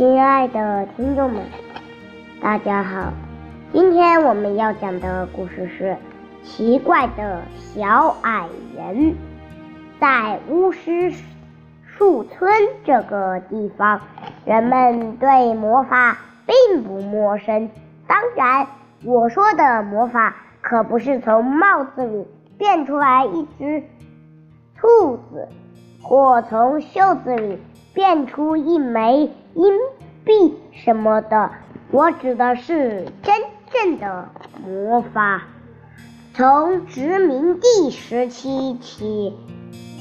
[0.00, 1.44] 亲爱的听众们，
[2.40, 3.12] 大家好！
[3.70, 5.94] 今天我们要讲的故事是
[6.42, 8.96] 《奇怪的小矮人》。
[10.00, 11.12] 在巫师
[11.84, 12.50] 树村
[12.82, 14.00] 这个地方，
[14.46, 17.68] 人们对魔法并不陌生。
[18.06, 18.66] 当然，
[19.04, 22.26] 我说的魔法可不是从帽子里
[22.56, 23.82] 变出来一只
[24.78, 25.46] 兔子，
[26.00, 27.58] 或从袖子里。
[27.92, 29.64] 变出一枚硬
[30.24, 31.50] 币什么的，
[31.90, 33.34] 我指的是真
[33.72, 34.28] 正的
[34.64, 35.42] 魔法。
[36.34, 39.36] 从殖民地时期起，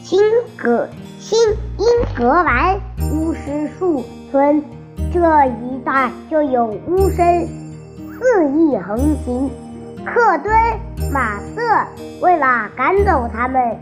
[0.04, 0.20] 新
[0.56, 1.38] 格新
[1.78, 2.80] 英格兰
[3.12, 4.64] 巫师树村
[5.12, 7.48] 这一带就有巫师
[8.14, 9.50] 肆意横行。
[10.06, 10.54] 克敦
[11.12, 11.62] 马瑟
[12.22, 13.78] 为了赶走他们。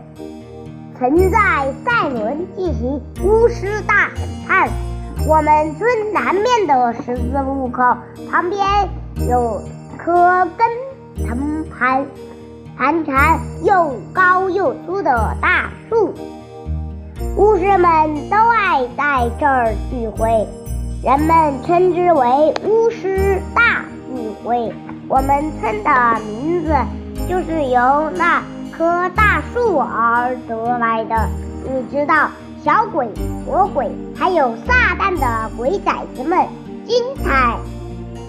[0.98, 4.68] 曾在赛伦进行巫师大审判。
[5.26, 7.82] 我们村南面的十字路口
[8.30, 8.88] 旁边
[9.28, 9.62] 有
[9.98, 12.06] 棵根藤盘
[12.76, 16.14] 盘缠又高又粗的大树，
[17.36, 20.46] 巫师们都爱在这儿聚会，
[21.02, 24.72] 人们称之为巫师大聚会。
[25.08, 26.74] 我们村的名字
[27.28, 28.42] 就是由那。
[28.70, 31.28] 棵大树而得来的，
[31.64, 32.28] 你知道，
[32.62, 33.08] 小鬼、
[33.44, 36.46] 魔鬼，还有撒旦的鬼崽子们，
[36.84, 37.56] 精彩，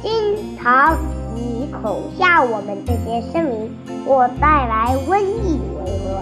[0.04, 0.96] 经常
[1.36, 3.72] 以恐吓我们这些市民
[4.06, 6.22] 或带来瘟疫为乐。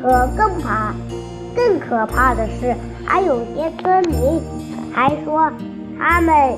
[0.00, 0.94] 可更怕、
[1.54, 4.40] 更可怕的是，还有些村民
[4.92, 5.52] 还说
[5.98, 6.56] 他们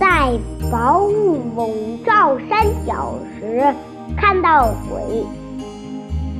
[0.00, 0.32] 在
[0.70, 3.72] 薄雾笼罩山脚时
[4.16, 5.24] 看到鬼。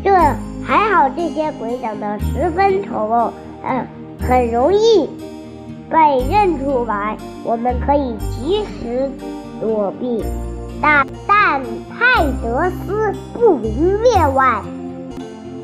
[0.03, 0.13] 这
[0.67, 3.31] 还好，这些鬼长得十分丑陋，
[3.65, 3.87] 嗯，
[4.29, 5.09] 很容易
[5.91, 7.17] 被认出来。
[7.45, 9.11] 我们可以及时
[9.61, 10.25] 躲避。
[10.81, 14.61] 但但泰德斯不明列外。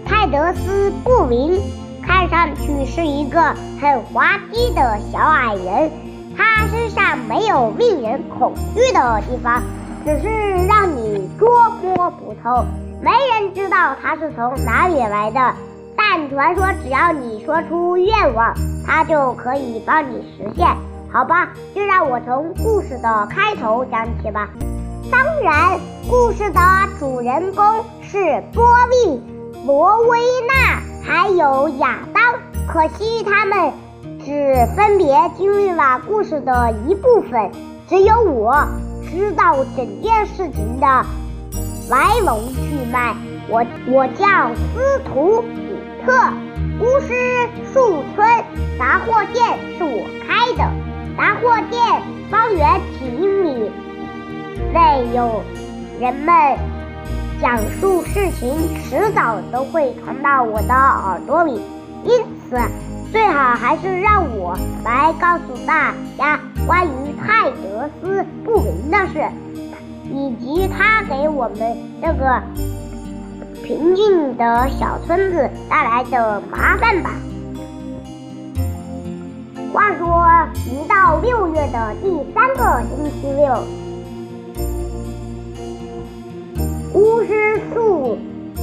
[0.06, 1.60] 泰德斯不明
[2.02, 5.90] 看上去是一个很滑稽的小矮人，
[6.36, 9.62] 他身上没有令人恐惧的地方，
[10.04, 10.28] 只是
[10.66, 11.48] 让你捉
[11.82, 12.64] 摸不透。
[13.02, 15.54] 没人知道他是从哪里来的，
[16.10, 18.54] 但传说只要你说出愿望，
[18.86, 20.66] 他就可以帮你实现。
[21.12, 24.48] 好吧，就让我从故事的开头讲起吧。
[25.12, 26.60] 当然，故事的
[26.98, 29.20] 主人公是波利、
[29.66, 32.36] 罗威娜还有亚当，
[32.66, 33.70] 可惜他们
[34.24, 37.50] 只分别经历了故事的一部分，
[37.86, 38.66] 只有我
[39.10, 40.86] 知道整件事情的。
[41.90, 43.14] 来龙去脉，
[43.48, 45.42] 我我叫司徒
[46.08, 46.32] 比特，
[46.80, 47.12] 巫师
[47.70, 48.26] 树村
[48.78, 49.44] 杂货店
[49.76, 50.64] 是我开的，
[51.18, 53.70] 杂货店方圆几英里
[54.72, 55.42] 内有
[56.00, 56.34] 人们
[57.42, 61.60] 讲述事情，迟早都会传到我的耳朵里，
[62.04, 62.58] 因此
[63.12, 69.20] 最好还是让我来告诉大家关于泰德斯不明的事。
[70.10, 72.42] 以及他给我们这个
[73.68, 77.10] 平静的小村子带来的麻烦吧。
[79.74, 80.26] 话说，
[80.64, 83.62] 一到六月的第三个星期六，
[86.94, 88.16] 巫师树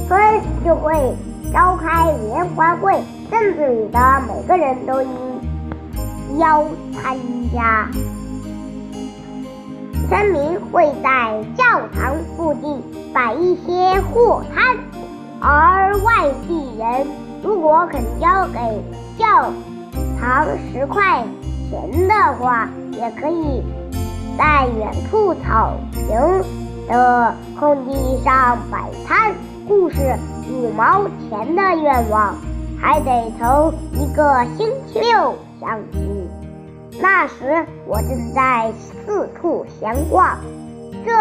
[0.08, 1.14] 村就会
[1.52, 3.00] 召开联欢会，
[3.30, 5.08] 镇子里的每个人都应
[6.40, 7.16] 邀参
[7.54, 7.88] 加。
[10.08, 11.64] 村民会在教
[11.94, 12.82] 堂附近
[13.14, 14.76] 摆一些货摊，
[15.48, 17.06] 而外地人
[17.40, 18.58] 如果肯交给
[19.16, 19.52] 教
[20.18, 21.24] 堂十块
[21.70, 23.62] 钱的话，也可以
[24.36, 26.42] 在远处草坪
[26.88, 29.32] 的空地上摆摊。
[29.68, 30.16] 故事
[30.50, 32.34] 五毛钱的愿望，
[32.80, 36.28] 还得从一个星期六想起。
[37.00, 40.38] 那时我正在四处闲逛，
[41.04, 41.12] 这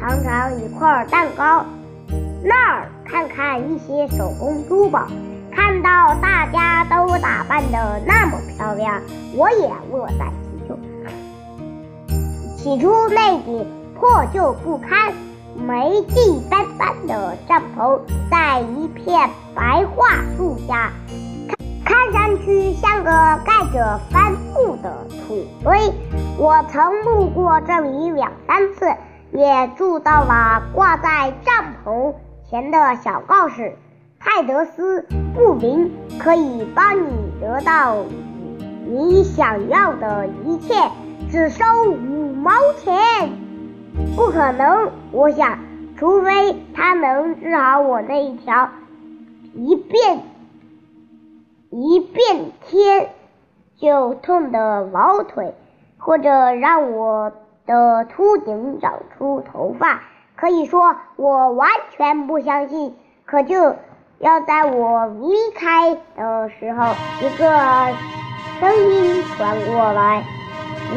[0.00, 1.64] 尝尝一块蛋糕，
[2.44, 5.06] 那儿看看一些手工珠宝。
[5.54, 9.02] 看到大家都打扮的那么漂亮，
[9.36, 10.78] 我也乐在其中。
[12.56, 15.12] 起初那顶破旧不堪、
[15.54, 18.00] 霉迹斑斑的帐篷，
[18.30, 20.08] 在一片白桦
[20.38, 20.90] 树下。
[21.84, 23.10] 看上去像个
[23.44, 25.92] 盖着帆布的土堆。
[26.38, 28.86] 我曾路过这里两三次，
[29.32, 32.14] 也住到了挂在帐篷
[32.52, 33.78] 前的小告示
[34.20, 37.08] ：“泰德斯不明可以帮你
[37.40, 37.96] 得到
[38.86, 40.74] 你想要的一切。”
[41.32, 43.32] 只收五毛钱。
[44.14, 45.60] 不可能，我想，
[45.96, 48.68] 除非他能治好我那一条
[49.54, 50.20] 一变
[51.70, 53.08] 一变天
[53.78, 55.54] 就痛的毛腿，
[55.96, 57.32] 或者让我
[57.64, 60.02] 的秃顶长出头发。
[60.42, 62.96] 可以说，我完全不相信。
[63.24, 63.54] 可就
[64.18, 67.46] 要在我离开的时候，一个
[68.58, 70.24] 声音传过来：“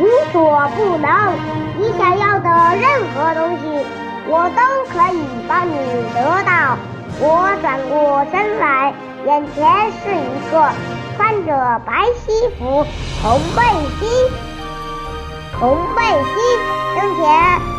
[0.01, 1.35] 无所不能，
[1.77, 3.85] 你想要的任何东西，
[4.27, 5.75] 我都可以帮你
[6.15, 6.75] 得到。”
[7.21, 8.95] 我转过身来，
[9.27, 10.67] 眼前是一个
[11.15, 12.83] 穿着白西服、
[13.21, 13.61] 红背
[13.99, 14.09] 心、
[15.59, 16.35] 红背心。
[16.95, 17.29] 胸前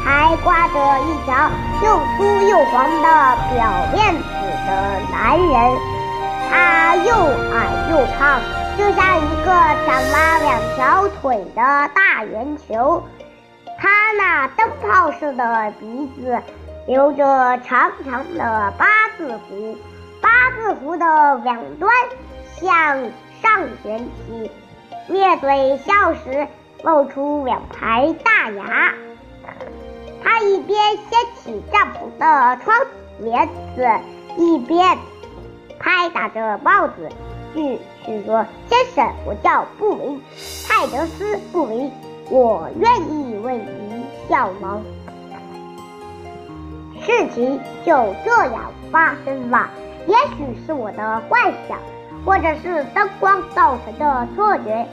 [0.05, 1.51] 还挂着一条
[1.83, 3.09] 又粗又黄的
[3.55, 3.57] 表
[3.95, 4.23] 面子
[4.67, 5.79] 的男人，
[6.51, 7.15] 他又
[7.55, 7.57] 矮
[7.91, 8.39] 又胖，
[8.77, 13.03] 就像一个长了两条腿的大圆球。
[13.79, 16.43] 他那灯泡似的鼻子，
[16.87, 18.87] 留着长长的八
[19.17, 19.79] 字胡，
[20.21, 21.07] 八字胡的
[21.37, 21.91] 两端
[22.61, 22.99] 向
[23.41, 24.51] 上卷起，
[25.09, 26.47] 咧嘴笑时。
[26.83, 28.95] 露出两排大牙，
[30.23, 32.77] 他一边掀起帐篷的窗
[33.19, 33.89] 帘子，
[34.37, 34.99] 一边
[35.79, 37.09] 拍打着帽子，
[37.55, 40.19] 继续说：“先生，我叫布维
[40.69, 41.91] 泰德斯，布维，
[42.31, 44.81] 我愿意为您效劳。”
[47.03, 49.69] 事情就这样发生了。
[50.07, 51.79] 也许是我的幻想，
[52.25, 54.87] 或者是灯光造成的错觉。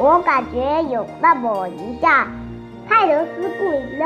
[0.00, 2.28] 我感觉有那么一下，
[2.88, 4.04] 泰德斯布林的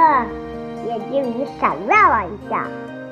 [0.88, 2.66] 眼睛里闪亮了一下，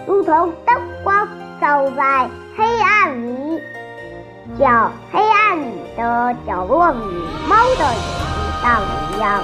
[0.07, 1.29] 如同灯光
[1.61, 3.61] 照在黑暗里
[4.59, 7.05] 角黑暗里的角落里
[7.47, 8.81] 猫的眼睛上
[9.13, 9.43] 一样。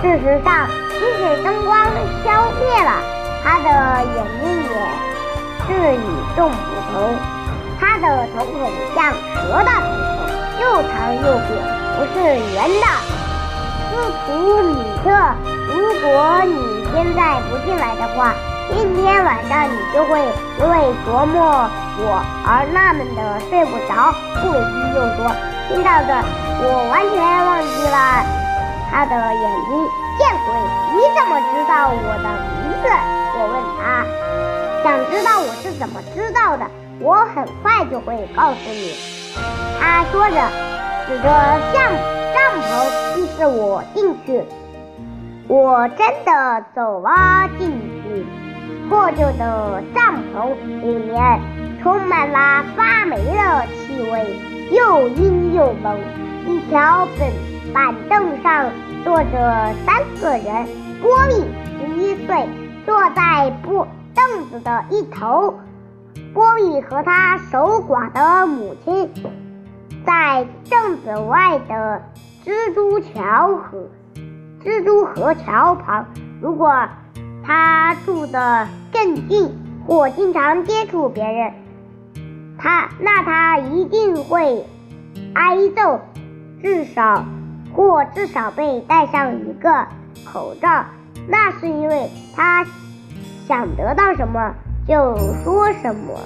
[0.00, 1.84] 事实上，即使灯光
[2.22, 2.92] 消灭了，
[3.42, 3.68] 他的
[4.14, 4.70] 眼睛也
[5.66, 6.06] 是与
[6.36, 6.54] 众不
[6.92, 6.94] 同。
[7.80, 9.82] 他的瞳孔像蛇的瞳
[10.16, 10.22] 孔，
[10.60, 11.79] 又长又扁。
[12.00, 12.86] 不是圆的，
[13.90, 13.92] 斯
[14.24, 14.72] 图米
[15.04, 15.12] 特。
[15.68, 16.56] 如果你
[16.94, 18.32] 现在不进来的话，
[18.70, 20.18] 今天晚上你就会
[20.58, 21.68] 因为琢磨
[22.00, 24.14] 我而纳闷的睡不着。
[24.40, 25.28] 布里斯又说
[25.68, 26.16] ：“听到这，
[26.64, 28.24] 我完全忘记了
[28.90, 29.84] 他的眼睛。
[30.16, 30.56] 见鬼！
[30.96, 32.32] 你怎么知道我的
[32.64, 32.88] 名字？”
[33.36, 34.08] 我问他
[34.82, 36.64] ：“想知道我是怎么知道的？
[36.98, 38.96] 我很快就会告诉你。”
[39.78, 40.40] 他说着。
[41.10, 41.92] 指着帐
[42.32, 44.44] 帐篷，逼使我进去。
[45.48, 48.24] 我真的走了进去。
[48.88, 51.40] 破旧的帐篷里面
[51.82, 54.38] 充满了发霉的气味，
[54.70, 55.98] 又阴又冷。
[56.46, 57.32] 一条板
[57.74, 58.70] 板凳上
[59.02, 60.64] 坐着三个人。
[61.02, 61.44] 波利
[61.80, 62.48] 十一岁，
[62.86, 63.84] 坐在不
[64.14, 65.58] 凳子的一头。
[66.32, 69.10] 波利和他守寡的母亲。
[70.04, 72.02] 在镇子外的
[72.44, 73.88] 蜘蛛桥和
[74.62, 76.06] 蜘蛛河桥旁，
[76.40, 76.88] 如果
[77.44, 79.50] 他住得更近
[79.86, 81.52] 或经常接触别人，
[82.58, 84.64] 他那他一定会
[85.34, 86.00] 挨揍，
[86.62, 87.24] 至少
[87.74, 89.86] 或至少被戴上一个
[90.24, 90.84] 口罩。
[91.28, 92.64] 那是因为他
[93.46, 94.54] 想得到什么
[94.86, 96.18] 就说什么，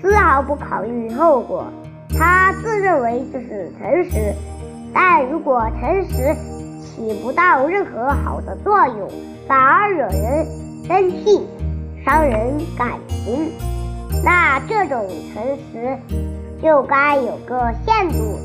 [0.00, 1.66] 丝毫不考虑后果。
[2.16, 4.34] 他自认为这是诚实，
[4.92, 6.34] 但如果诚实
[6.80, 9.10] 起不到任何好的作用，
[9.48, 10.46] 反而惹人
[10.86, 11.46] 生气、
[12.04, 13.50] 伤人感情，
[14.24, 15.42] 那这种诚
[15.72, 15.98] 实
[16.62, 18.38] 就该有个限度。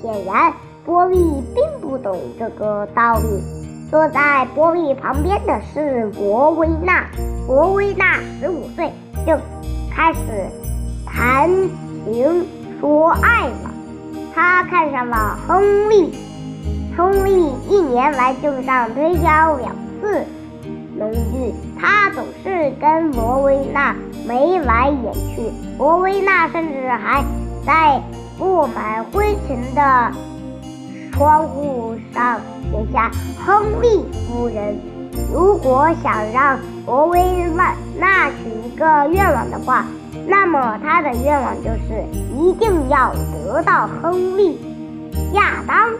[0.00, 0.52] 显然，
[0.86, 1.16] 波利
[1.54, 3.42] 并不懂这个道理。
[3.90, 7.08] 坐在波利旁边的是博威纳，
[7.46, 8.92] 博威纳十五岁
[9.26, 9.36] 就
[9.90, 10.18] 开始
[11.04, 11.50] 弹
[12.04, 12.46] 琴。
[12.80, 13.70] 说爱了，
[14.34, 16.14] 他看上了亨利。
[16.96, 20.24] 亨利一年来就上推销两次
[20.96, 23.94] 农具，他总是跟罗威纳
[24.26, 25.52] 眉来眼去。
[25.78, 27.24] 罗威纳甚至还
[27.64, 28.02] 在
[28.36, 30.12] 布满灰尘的
[31.12, 33.10] 窗户上写下
[33.46, 34.76] “亨利夫人”。
[35.32, 37.20] 如果想让罗威
[37.98, 39.84] 纳许一个愿望的话。
[40.26, 42.04] 那么他的愿望就是
[42.36, 44.58] 一定要得到亨利
[45.32, 45.90] 亚当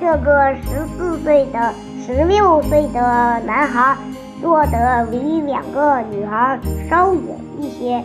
[0.00, 1.74] 这个十四岁的
[2.06, 3.96] 十六岁的男孩，
[4.40, 6.58] 坐得离两个女孩
[6.88, 7.22] 稍远
[7.58, 8.02] 一些。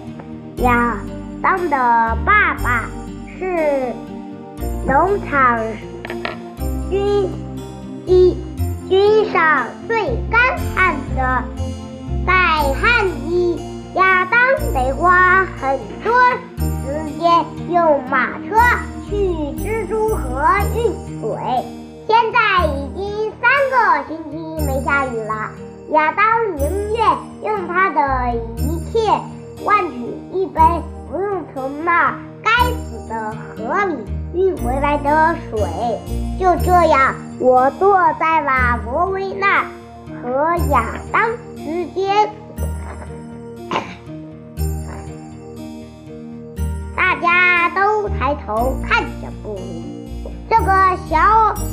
[0.63, 0.97] 亚
[1.41, 2.85] 当的爸爸
[3.39, 3.93] 是
[4.87, 5.59] 农场。
[6.89, 7.27] 军
[8.05, 8.37] 医
[8.87, 10.39] 君上最干
[10.75, 11.43] 旱的，
[12.27, 12.33] 在
[12.79, 13.59] 旱季，
[13.95, 14.39] 亚当
[14.73, 15.22] 得花
[15.73, 16.13] 很多
[16.85, 17.31] 时间
[17.71, 18.55] 用马车
[19.09, 19.15] 去
[19.57, 21.65] 蜘蛛河运水。
[22.05, 25.49] 现在已经三个星期没下雨了，
[25.89, 28.99] 亚当宁愿用他的一切
[29.65, 29.95] 换取
[30.31, 30.61] 一杯
[31.09, 33.95] 不用从那该死的河里
[34.35, 35.59] 运回来的水。
[36.39, 39.63] 就这样，我坐在了罗威纳
[40.21, 42.29] 和亚当之间。
[48.09, 50.71] 抬头看着布里，这个
[51.09, 51.17] 小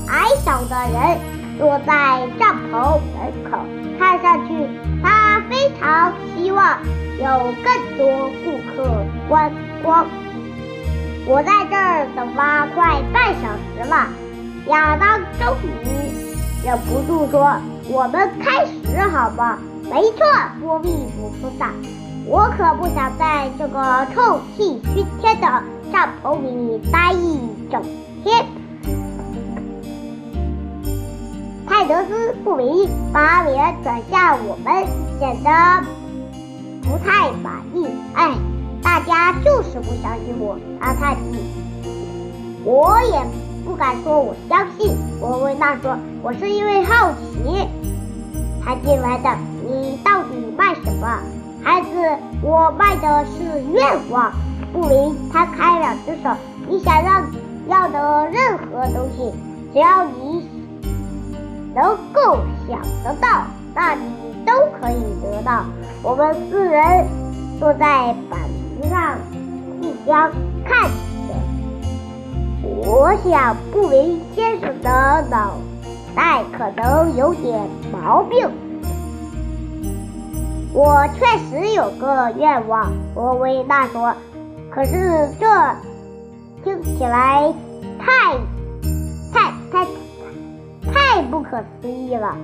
[0.09, 1.19] 矮小的人
[1.59, 3.59] 坐在帐篷门口，
[3.99, 4.55] 看上去
[5.03, 6.79] 他非常希望
[7.19, 10.07] 有更多顾客观光。
[11.27, 14.07] 我在这儿等了快半小时了。
[14.67, 17.57] 亚当终于忍不住说
[17.89, 19.59] ：“我们开始好吗
[19.91, 20.25] ？”“没错。”
[20.61, 21.67] 波比补充道
[22.27, 27.39] ，“我可不想在这个臭气熏天的帐篷里待一
[27.71, 27.83] 整
[28.23, 28.45] 天。”
[31.67, 34.87] 泰德斯不明，把脸转向我们，
[35.19, 35.51] 显得
[36.83, 37.87] 不太满意。
[38.15, 38.35] 哎，
[38.83, 40.59] 大家就是不相信我。
[40.81, 41.39] 他叹气，
[42.65, 43.21] 我也。
[43.63, 45.95] 不敢说我相信，我问他说
[46.25, 47.69] ：“我是因为好奇
[48.65, 49.37] 才进来的。
[49.69, 51.21] 你到底卖什么？”
[51.63, 51.89] 孩子，
[52.43, 54.33] 我卖的是愿望。
[54.73, 56.31] 不明，他开两只手，
[56.69, 57.27] 你想让
[57.69, 59.33] 要的任何东西，
[59.73, 60.49] 只要你
[61.75, 63.43] 能够想得到，
[63.75, 64.05] 那你
[64.47, 65.65] 都可以得到。
[66.03, 67.07] 我们四人
[67.59, 68.39] 坐在板
[68.81, 69.19] 子上，
[69.83, 70.31] 互相
[70.65, 71.35] 看着。
[72.63, 75.55] 我想，布林先生的脑
[76.15, 78.49] 袋可能有点毛病。
[80.73, 84.15] 我确实有个愿望，罗威纳说。
[84.71, 85.47] 可是这
[86.63, 87.53] 听起来
[87.99, 88.37] 太、
[89.33, 89.87] 太、太、
[90.93, 92.37] 太不可思议了。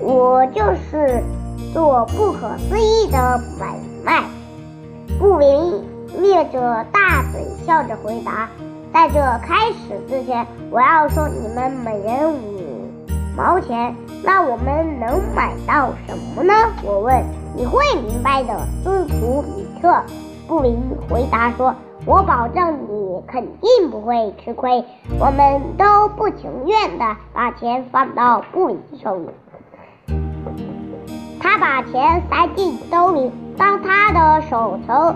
[0.00, 1.22] 我就是
[1.74, 4.24] 做不可思议的买卖。
[5.18, 5.84] 布林
[6.18, 8.48] 咧着大嘴，笑着回答。
[8.92, 12.88] 在这开始之前，我要收你们每人五
[13.36, 13.94] 毛钱。
[14.26, 16.52] 那我们能买到什么呢？
[16.82, 17.24] 我问。
[17.58, 18.54] 你会明白的，
[18.84, 20.02] 斯图米特。
[20.46, 20.78] 布林
[21.08, 24.84] 回答说：“我保证你肯定不会吃亏。”
[25.18, 29.28] 我们都不情愿地把钱放到布林手里。
[31.40, 33.32] 他把钱塞进兜里。
[33.56, 35.14] 当他的手从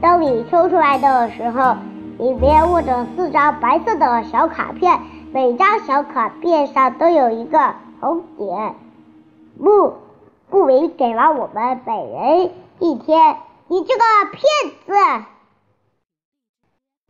[0.00, 1.74] 兜里抽出来的时候，
[2.18, 4.96] 里面握着四张白色的小卡片，
[5.32, 8.74] 每张小卡片上都有一个红点。
[9.58, 9.94] 布
[10.50, 13.36] 布明给了我们每人一天。
[13.68, 14.42] 你这个骗
[14.84, 15.24] 子！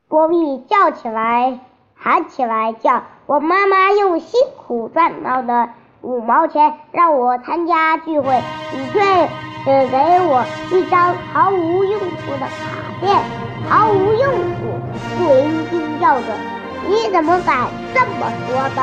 [0.07, 1.59] 波比叫起来，
[1.97, 3.03] 喊起来叫。
[3.27, 5.71] 我妈妈用辛苦赚到的
[6.03, 8.41] 五毛钱让我参加聚会，
[8.73, 9.01] 你却
[9.65, 13.21] 只给我一张毫无用处的卡片。
[13.69, 14.61] 毫无用处！
[15.19, 16.27] 布林惊叫着
[16.89, 18.83] ：“你怎么敢这么说的？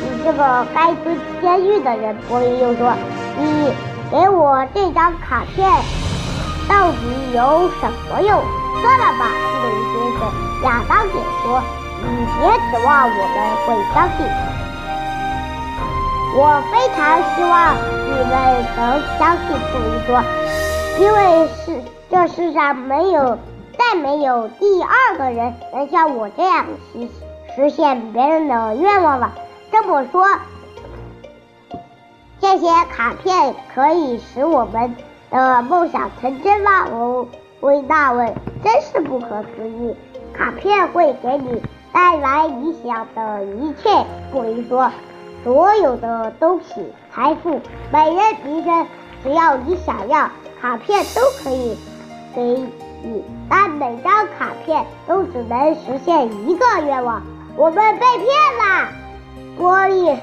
[0.00, 2.92] 你这个该蹲监狱的人！”波林又说
[3.40, 3.72] ：“你
[4.10, 5.68] 给我这张卡片
[6.68, 6.98] 到底
[7.34, 8.42] 有什么用？”
[8.80, 9.26] 算了吧，
[9.60, 10.20] 布林先生。
[10.64, 11.60] 亚当也说
[12.02, 12.06] ：“你
[12.38, 14.18] 别指望我们会相信。
[16.36, 16.98] 我非常
[17.34, 17.74] 希望
[18.06, 18.30] 你们
[18.76, 18.78] 能
[19.18, 20.08] 相信。”布林说
[21.00, 23.38] ：“因为是这世上没有。”
[23.90, 27.08] 再没有第二个人能像我这样实
[27.56, 29.32] 实现别人的愿望了。
[29.72, 30.26] 这么说，
[32.38, 34.94] 这些卡片可以使我们
[35.30, 36.86] 的梦想成真吗？
[36.90, 37.26] 我
[37.60, 38.34] 维纳问。
[38.62, 39.96] 真是不可思议！
[40.34, 44.04] 卡片会给你带来你想的一切。
[44.30, 44.90] 布林说
[45.42, 47.58] ：“所有的东西、财富、
[47.90, 48.86] 美人、名声，
[49.22, 50.28] 只要你想要，
[50.60, 51.74] 卡片都可以
[52.34, 52.68] 给。”
[53.48, 57.22] 但每张卡片都只能实现一个愿望，
[57.56, 58.26] 我们被骗
[58.58, 58.88] 了。
[59.58, 60.16] 玻璃，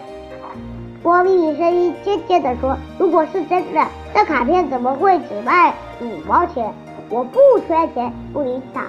[1.04, 6.74] 玻璃声音尖尖的说：“如果是真的，这卡片怎么会只卖五毛钱？
[7.10, 8.84] 我不缺钱。”布里打，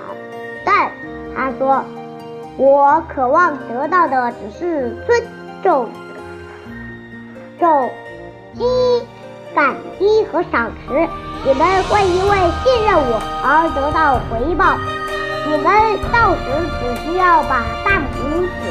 [0.64, 0.90] 但
[1.34, 1.84] 他说
[2.58, 5.22] ：“我渴望得到的只是尊
[5.62, 5.88] 重、
[7.58, 7.90] 重
[8.54, 8.64] 击、
[9.56, 11.08] 感激和赏识。”
[11.44, 14.74] 你们会因为信任我而得到回报。
[15.46, 15.64] 你们
[16.10, 16.42] 到时
[16.80, 18.66] 只需要把大拇指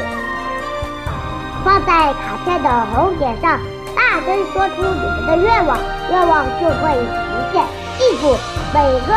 [1.63, 3.58] 放在卡片的红点上，
[3.96, 5.80] 大声说出你们的愿望，
[6.12, 7.63] 愿望就会实现。
[7.98, 8.36] 记住，
[8.74, 9.15] 每个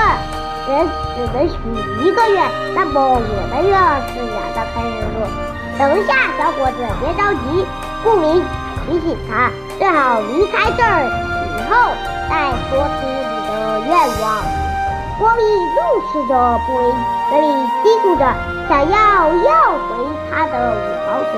[0.70, 1.58] 人只能许
[2.04, 2.46] 一个愿。
[2.76, 5.26] 那么我的愿望是亚当开始说
[5.76, 7.66] ：“等一下，小伙子，别着急。”
[8.04, 8.40] 布林
[8.86, 11.10] 提醒他，最好离开这儿
[11.64, 11.70] 后
[12.28, 12.32] 再
[12.68, 13.50] 说出你的
[13.86, 13.90] 愿
[14.22, 14.24] 望。
[15.18, 15.42] 波比
[15.74, 15.78] 怒
[16.12, 16.32] 视着
[16.66, 16.84] 布林，
[17.30, 17.46] 嘴里？
[17.82, 18.22] 嘀咕着，
[18.68, 18.96] 想要
[19.34, 19.88] 要回
[20.30, 21.34] 他的五毛钱。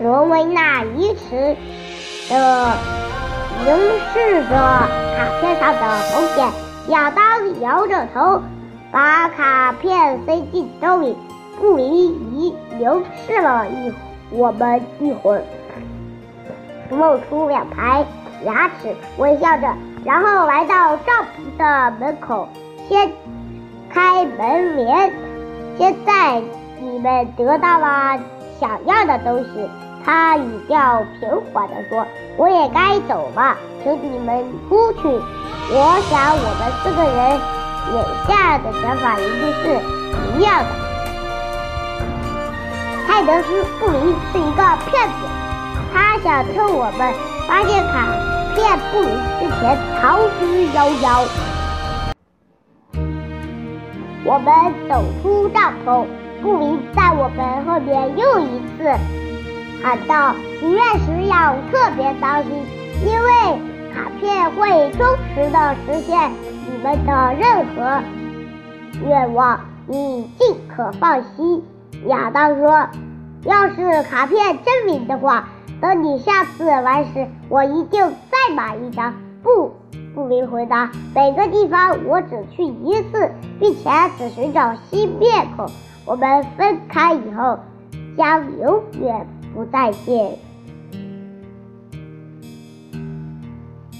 [0.00, 1.56] 罗威纳疑迟
[2.30, 2.32] 的
[3.64, 3.66] 凝
[4.12, 5.80] 视着卡片上的
[6.12, 6.48] 红点，
[6.88, 8.40] 亚当摇着头，
[8.90, 11.16] 把卡片塞进兜里。
[11.58, 13.92] 布林一凝视了一。
[14.30, 15.42] 我们一会儿
[16.90, 18.04] 露出两排
[18.44, 19.74] 牙齿，微笑着，
[20.04, 22.48] 然后来到帐篷的门口，
[22.88, 23.10] 掀
[23.90, 25.12] 开门帘。
[25.78, 26.42] 现在
[26.80, 28.18] 你们得到了
[28.60, 29.70] 想要的东西，
[30.04, 35.02] 他语调平缓地说：“我也该走了，请你们出去。”
[35.68, 37.40] 我想我们四个人
[37.92, 37.96] 眼
[38.28, 40.70] 下的想法一定是一样的。
[43.06, 45.26] 泰德斯布林是一个骗子，
[45.92, 47.12] 他想趁我们
[47.46, 48.06] 发现卡
[48.54, 49.06] 片不如
[49.38, 51.26] 之前逃之夭夭。
[54.24, 54.52] 我们
[54.88, 56.04] 走出帐篷，
[56.42, 58.90] 布林在我们后面又一次
[59.82, 62.50] 喊道：“许愿时要特别当心，
[63.04, 63.30] 因为
[63.94, 66.32] 卡片会忠实的实现
[66.66, 68.02] 你们的任何
[69.08, 71.62] 愿望，你尽可放心。”
[72.08, 72.88] 亚当说。
[73.44, 75.48] 要是卡片真灵的话，
[75.80, 79.14] 等你下次来时，我一定再买一张。
[79.42, 79.72] 不，
[80.14, 80.90] 布林回答。
[81.14, 83.30] 每个地方我只去一次，
[83.60, 85.66] 并且只寻找新面孔。
[86.04, 87.58] 我们分开以后，
[88.16, 90.38] 将永远不再见。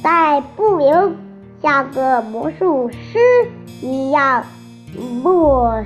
[0.03, 1.17] 在布林
[1.61, 3.19] 像个魔术师
[3.83, 4.45] 一样，
[5.23, 5.85] 默。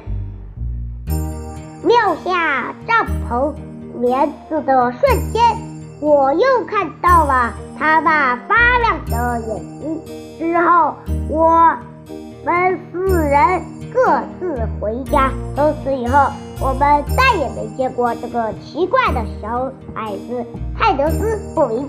[1.82, 3.54] 撂下帐篷
[4.00, 5.42] 帘子的瞬间，
[6.00, 10.00] 我又看到了他那发亮的眼睛。
[10.38, 10.94] 之后，
[11.28, 11.76] 我
[12.42, 15.30] 们四人各自回家。
[15.54, 20.44] 从此以后，我们再也没见过这个奇怪的小矮子
[20.78, 21.86] 泰德斯·布林。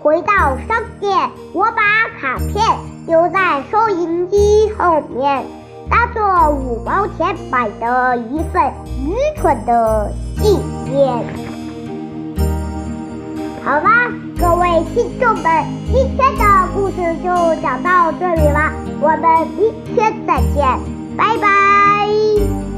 [0.00, 0.32] 回到
[0.66, 2.64] 商店，我把卡片
[3.06, 5.44] 丢在收银机后面。
[5.88, 8.72] 当做五毛钱买的一份
[9.04, 10.58] 愚蠢的纪
[10.90, 11.49] 念。
[13.70, 20.66] 好啦各位听众们今天的故事就讲到这里啦我们明天再见
[21.16, 22.69] 拜拜。